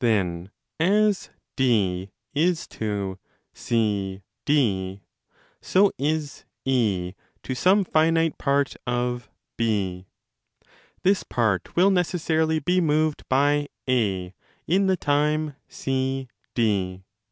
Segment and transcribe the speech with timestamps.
[0.00, 0.50] Then,
[0.80, 3.20] as D is to
[3.52, 4.22] CD,
[5.60, 10.06] so is & to some finite part of B.
[11.04, 14.34] This part will neces sarily be moved by A
[14.66, 17.04] in the time CD.